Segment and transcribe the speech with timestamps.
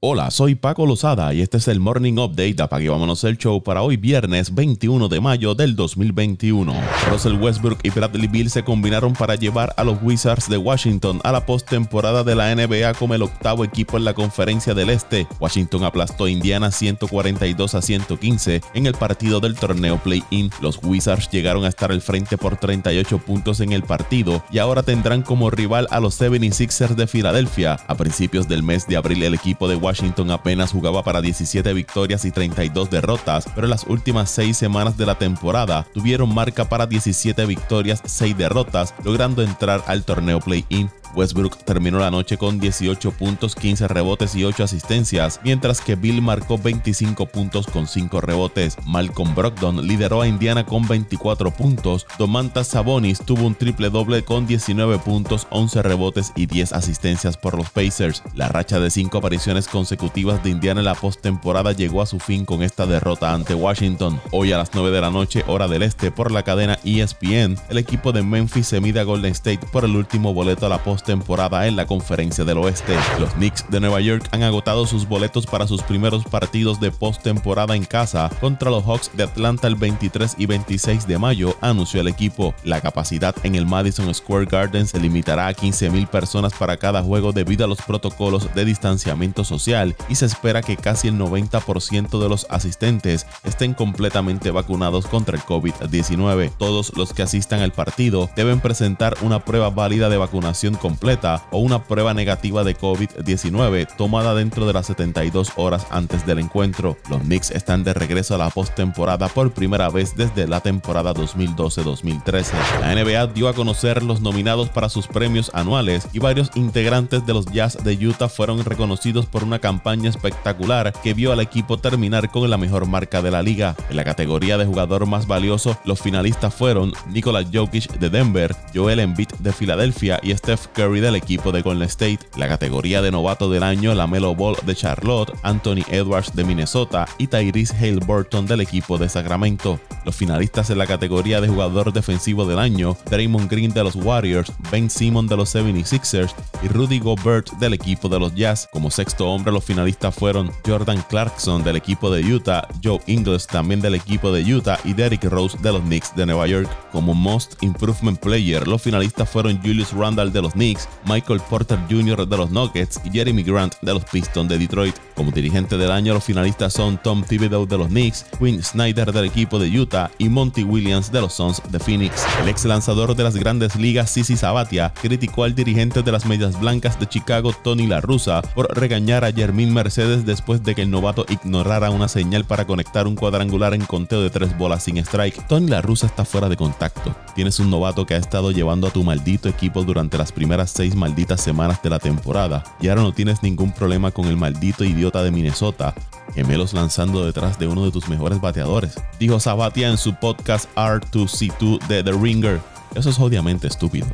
[0.00, 2.62] Hola, soy Paco Lozada y este es el Morning Update.
[2.62, 6.72] Apague vámonos el show para hoy viernes 21 de mayo del 2021.
[7.10, 11.32] Russell Westbrook y Bradley Beal se combinaron para llevar a los Wizards de Washington a
[11.32, 15.26] la postemporada de la NBA como el octavo equipo en la conferencia del Este.
[15.40, 20.52] Washington aplastó a Indiana 142 a 115 en el partido del torneo Play-In.
[20.60, 24.84] Los Wizards llegaron a estar al frente por 38 puntos en el partido y ahora
[24.84, 27.80] tendrán como rival a los 76ers de Filadelfia.
[27.88, 29.87] A principios del mes de abril el equipo de Washington
[30.30, 35.06] apenas jugaba para 17 victorias y 32 derrotas, pero en las últimas seis semanas de
[35.06, 41.58] la temporada tuvieron marca para 17 victorias, 6 derrotas, logrando entrar al torneo play-in Westbrook
[41.64, 46.58] terminó la noche con 18 puntos, 15 rebotes y 8 asistencias, mientras que Bill marcó
[46.58, 48.76] 25 puntos con 5 rebotes.
[48.86, 52.06] Malcolm Brogdon lideró a Indiana con 24 puntos.
[52.18, 57.56] Domantas Sabonis tuvo un triple doble con 19 puntos, 11 rebotes y 10 asistencias por
[57.56, 58.22] los Pacers.
[58.34, 62.44] La racha de 5 apariciones consecutivas de Indiana en la postemporada llegó a su fin
[62.44, 64.20] con esta derrota ante Washington.
[64.30, 67.78] Hoy a las 9 de la noche, hora del este, por la cadena ESPN, el
[67.78, 71.18] equipo de Memphis se mide a Golden State por el último boleto a la postemporada
[71.18, 72.94] temporada en la Conferencia del Oeste.
[73.18, 77.74] Los Knicks de Nueva York han agotado sus boletos para sus primeros partidos de postemporada
[77.74, 82.08] en casa contra los Hawks de Atlanta el 23 y 26 de mayo, anunció el
[82.08, 82.54] equipo.
[82.62, 87.32] La capacidad en el Madison Square Garden se limitará a 15.000 personas para cada juego
[87.32, 92.28] debido a los protocolos de distanciamiento social y se espera que casi el 90% de
[92.28, 96.52] los asistentes estén completamente vacunados contra el COVID-19.
[96.58, 101.58] Todos los que asistan al partido deben presentar una prueba válida de vacunación completa o
[101.58, 106.96] una prueba negativa de COVID-19 tomada dentro de las 72 horas antes del encuentro.
[107.10, 112.52] Los Knicks están de regreso a la postemporada por primera vez desde la temporada 2012-2013.
[112.80, 117.34] La NBA dio a conocer los nominados para sus premios anuales y varios integrantes de
[117.34, 122.30] los Jazz de Utah fueron reconocidos por una campaña espectacular que vio al equipo terminar
[122.30, 123.76] con la mejor marca de la liga.
[123.90, 129.00] En la categoría de jugador más valioso, los finalistas fueron Nikola Jokic de Denver, Joel
[129.00, 133.50] Embiid de Filadelfia y Steph Curry del equipo de Golden State, la categoría de novato
[133.50, 138.46] del año la Melo Ball de Charlotte, Anthony Edwards de Minnesota y Tyrese Hale Burton
[138.46, 139.80] del equipo de Sacramento.
[140.04, 144.52] Los finalistas en la categoría de jugador defensivo del año, Draymond Green de los Warriors,
[144.70, 148.68] Ben Simon de los 76ers y Rudy Gobert del equipo de los Jazz.
[148.72, 153.80] Como sexto hombre los finalistas fueron Jordan Clarkson del equipo de Utah, Joe Ingles también
[153.80, 156.70] del equipo de Utah y Derrick Rose de los Knicks de Nueva York.
[156.92, 160.67] Como Most Improvement Player los finalistas fueron Julius Randall de los Knicks,
[161.06, 162.26] Michael Porter Jr.
[162.26, 164.94] de los Nuggets y Jeremy Grant de los Pistons de Detroit.
[165.14, 169.24] Como dirigente del año, los finalistas son Tom Thibodeau de los Knicks, Quinn Snyder del
[169.24, 172.24] equipo de Utah y Monty Williams de los Suns de Phoenix.
[172.42, 176.58] El ex lanzador de las grandes ligas, Sisi Sabatia, criticó al dirigente de las Medias
[176.60, 180.90] Blancas de Chicago, Tony La Russa, por regañar a Jermín Mercedes después de que el
[180.90, 185.46] novato ignorara una señal para conectar un cuadrangular en conteo de tres bolas sin strike.
[185.46, 187.14] Tony La Russa está fuera de contacto.
[187.34, 190.94] Tienes un novato que ha estado llevando a tu maldito equipo durante las primeras seis
[190.94, 195.22] malditas semanas de la temporada y ahora no tienes ningún problema con el maldito idiota
[195.22, 195.94] de Minnesota,
[196.34, 201.86] gemelos lanzando detrás de uno de tus mejores bateadores, dijo Sabatia en su podcast R2C2
[201.86, 202.60] de The Ringer.
[202.94, 204.06] Eso es obviamente estúpido.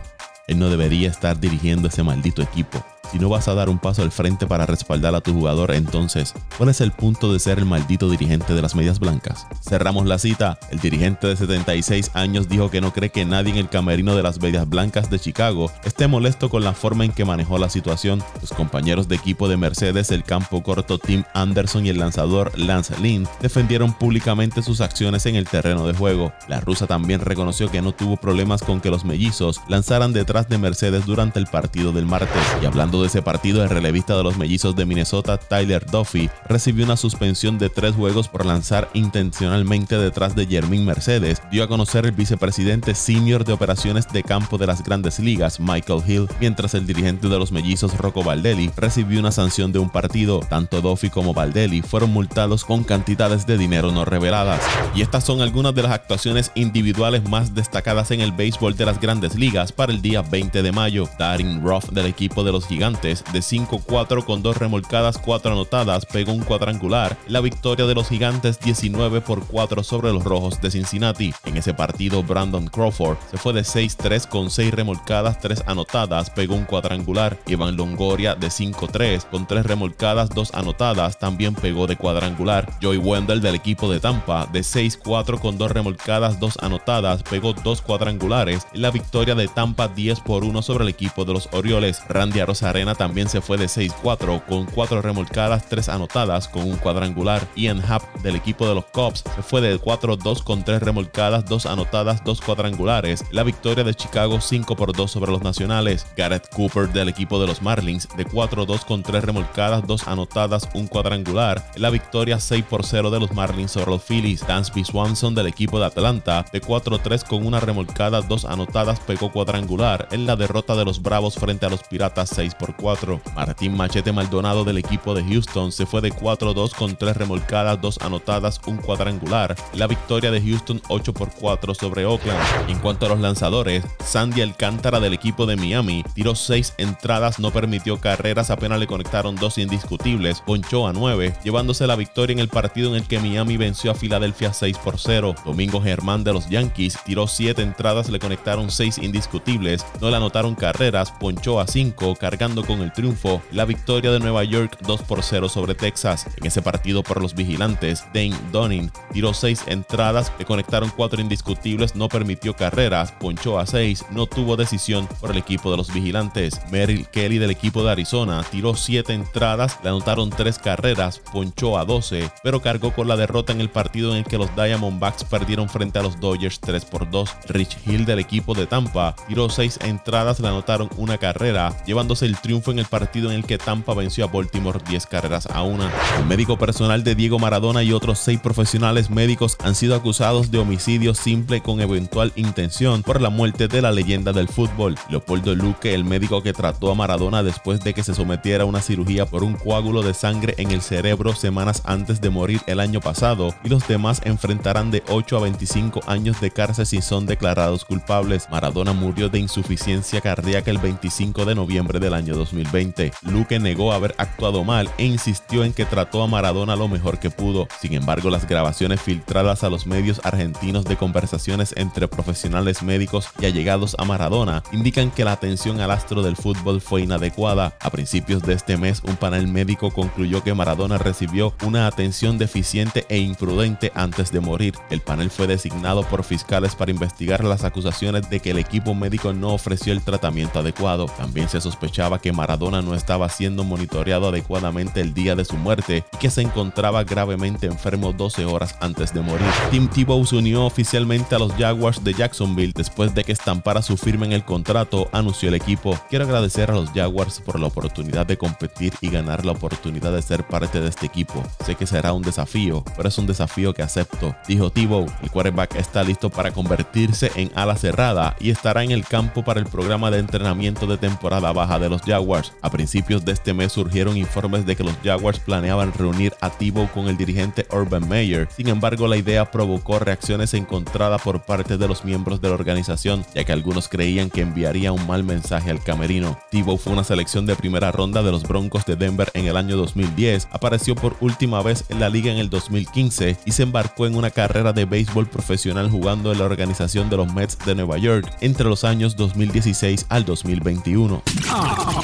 [0.46, 2.84] Él no debería estar dirigiendo ese maldito equipo.
[3.14, 6.34] Si no vas a dar un paso al frente para respaldar a tu jugador, entonces,
[6.58, 9.46] ¿cuál es el punto de ser el maldito dirigente de las medias blancas?
[9.62, 10.58] Cerramos la cita.
[10.72, 14.24] El dirigente de 76 años dijo que no cree que nadie en el camerino de
[14.24, 18.20] las medias blancas de Chicago esté molesto con la forma en que manejó la situación.
[18.40, 22.98] Los compañeros de equipo de Mercedes, el campo corto Tim Anderson y el lanzador Lance
[22.98, 26.32] Lynn defendieron públicamente sus acciones en el terreno de juego.
[26.48, 30.58] La rusa también reconoció que no tuvo problemas con que los mellizos lanzaran detrás de
[30.58, 32.42] Mercedes durante el partido del martes.
[32.60, 36.84] Y hablando de ese partido, el relevista de los mellizos de Minnesota, Tyler Duffy, recibió
[36.84, 42.06] una suspensión de tres juegos por lanzar intencionalmente detrás de Jermín Mercedes, dio a conocer
[42.06, 46.86] el vicepresidente senior de operaciones de campo de las grandes ligas, Michael Hill, mientras el
[46.86, 50.40] dirigente de los mellizos, Rocco Baldelli, recibió una sanción de un partido.
[50.40, 54.62] Tanto Duffy como Baldelli fueron multados con cantidades de dinero no reveladas.
[54.94, 59.00] Y estas son algunas de las actuaciones individuales más destacadas en el béisbol de las
[59.00, 61.08] grandes ligas para el día 20 de mayo.
[61.18, 66.32] Darin Ruff del equipo de los gigantes de 5-4 con dos remolcadas, 4 anotadas, pegó
[66.32, 67.16] un cuadrangular.
[67.28, 71.34] La victoria de los gigantes 19 por 4 sobre los rojos de Cincinnati.
[71.44, 76.54] En ese partido, Brandon Crawford se fue de 6-3 con 6 remolcadas, 3 anotadas, pegó
[76.54, 77.38] un cuadrangular.
[77.46, 82.70] Ivan Longoria de 5-3 con 3 remolcadas, 2 anotadas, también pegó de cuadrangular.
[82.82, 87.82] Joey Wendell del equipo de Tampa de 6-4 con 2 remolcadas, 2 anotadas, pegó 2
[87.82, 88.66] cuadrangulares.
[88.72, 92.02] La victoria de Tampa 10 por 1 sobre el equipo de los Orioles.
[92.08, 96.76] Randy Arosa Arena también se fue de 6-4 con 4 remolcadas, 3 anotadas con un
[96.76, 97.46] cuadrangular.
[97.54, 101.66] Ian Happ del equipo de los Cubs se fue de 4-2 con 3 remolcadas, 2
[101.66, 103.24] anotadas, 2 cuadrangulares.
[103.30, 106.04] La victoria de Chicago 5 por 2 sobre los Nacionales.
[106.16, 110.88] Garrett Cooper del equipo de los Marlins de 4-2 con 3 remolcadas, 2 anotadas, un
[110.88, 111.64] cuadrangular.
[111.76, 114.44] La victoria 6 por 0 de los Marlins sobre los Phillies.
[114.48, 120.08] Dansby Swanson del equipo de Atlanta de 4-3 con una remolcada, 2 anotadas, pegó cuadrangular
[120.10, 123.20] en la derrota de los Bravos frente a los Piratas 6 por 4.
[123.34, 127.98] Martín Machete Maldonado del equipo de Houston se fue de 4-2 con 3 remolcadas, 2
[128.00, 129.54] anotadas, un cuadrangular.
[129.74, 132.40] La victoria de Houston 8 por 4 sobre Oakland.
[132.68, 137.50] En cuanto a los lanzadores, Sandy Alcántara del equipo de Miami tiró 6 entradas, no
[137.50, 142.48] permitió carreras, apenas le conectaron 2 indiscutibles, ponchó a 9, llevándose la victoria en el
[142.48, 145.34] partido en el que Miami venció a Filadelfia 6 por 0.
[145.44, 150.54] Domingo Germán de los Yankees tiró 7 entradas, le conectaron 6 indiscutibles, no le anotaron
[150.54, 155.22] carreras, ponchó a 5, cargando con el triunfo la victoria de Nueva York 2 por
[155.22, 156.26] 0 sobre Texas.
[156.36, 161.96] En ese partido por los vigilantes, Dane Dunning tiró 6 entradas, le conectaron 4 indiscutibles,
[161.96, 166.60] no permitió carreras, ponchó a 6, no tuvo decisión por el equipo de los vigilantes.
[166.70, 171.84] Merrill Kelly del equipo de Arizona tiró 7 entradas, le anotaron 3 carreras, ponchó a
[171.84, 175.68] 12, pero cargó con la derrota en el partido en el que los Diamondbacks perdieron
[175.68, 177.30] frente a los Dodgers 3 por 2.
[177.48, 182.36] Rich Hill del equipo de Tampa tiró 6 entradas, le anotaron una carrera, llevándose el
[182.44, 185.90] triunfo en el partido en el que Tampa venció a Baltimore 10 carreras a una.
[186.18, 190.58] El médico personal de Diego Maradona y otros 6 profesionales médicos han sido acusados de
[190.58, 194.96] homicidio simple con eventual intención por la muerte de la leyenda del fútbol.
[195.08, 198.82] Leopoldo Luque, el médico que trató a Maradona después de que se sometiera a una
[198.82, 203.00] cirugía por un coágulo de sangre en el cerebro semanas antes de morir el año
[203.00, 207.86] pasado, y los demás enfrentarán de 8 a 25 años de cárcel si son declarados
[207.86, 208.48] culpables.
[208.50, 213.12] Maradona murió de insuficiencia cardíaca el 25 de noviembre del año 2020.
[213.22, 217.30] Luque negó haber actuado mal e insistió en que trató a Maradona lo mejor que
[217.30, 217.68] pudo.
[217.80, 223.46] Sin embargo, las grabaciones filtradas a los medios argentinos de conversaciones entre profesionales médicos y
[223.46, 227.76] allegados a Maradona indican que la atención al astro del fútbol fue inadecuada.
[227.80, 233.06] A principios de este mes, un panel médico concluyó que Maradona recibió una atención deficiente
[233.08, 234.74] e imprudente antes de morir.
[234.90, 239.32] El panel fue designado por fiscales para investigar las acusaciones de que el equipo médico
[239.32, 241.06] no ofreció el tratamiento adecuado.
[241.06, 246.04] También se sospechaba que Maradona no estaba siendo monitoreado adecuadamente el día de su muerte
[246.10, 249.46] y que se encontraba gravemente enfermo 12 horas antes de morir.
[249.70, 253.98] Tim Tebow se unió oficialmente a los Jaguars de Jacksonville después de que estampara su
[253.98, 256.00] firma en el contrato, anunció el equipo.
[256.08, 260.22] Quiero agradecer a los Jaguars por la oportunidad de competir y ganar la oportunidad de
[260.22, 261.42] ser parte de este equipo.
[261.66, 265.04] Sé que será un desafío, pero es un desafío que acepto, dijo Tebow.
[265.22, 269.60] El quarterback está listo para convertirse en ala cerrada y estará en el campo para
[269.60, 272.13] el programa de entrenamiento de temporada baja de los Jaguars.
[272.62, 276.88] A principios de este mes surgieron informes de que los Jaguars planeaban reunir a Tebow
[276.92, 278.48] con el dirigente Urban Meyer.
[278.56, 283.26] Sin embargo, la idea provocó reacciones encontradas por parte de los miembros de la organización,
[283.34, 286.38] ya que algunos creían que enviaría un mal mensaje al camerino.
[286.52, 289.76] Tebow fue una selección de primera ronda de los Broncos de Denver en el año
[289.76, 294.14] 2010, apareció por última vez en la liga en el 2015 y se embarcó en
[294.14, 298.30] una carrera de béisbol profesional jugando en la organización de los Mets de Nueva York
[298.40, 301.22] entre los años 2016 al 2021.
[301.50, 302.03] Vámonos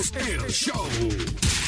[0.00, 1.67] el show.